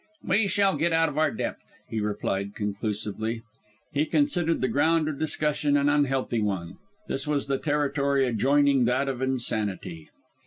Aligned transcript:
"We 0.23 0.47
shall 0.47 0.77
get 0.77 0.93
out 0.93 1.09
of 1.09 1.17
our 1.19 1.29
depth," 1.29 1.75
he 1.87 1.99
replied 2.01 2.55
conclusively. 2.55 3.43
He 3.93 4.07
considered 4.07 4.59
the 4.59 4.67
ground 4.67 5.07
of 5.07 5.19
discussion 5.19 5.77
an 5.77 5.89
unhealthy 5.89 6.41
one; 6.41 6.77
this 7.07 7.27
was 7.27 7.45
the 7.45 7.59
territory 7.59 8.25
adjoining 8.25 8.85
that 8.85 9.07
of 9.07 9.21
insanity. 9.21 10.09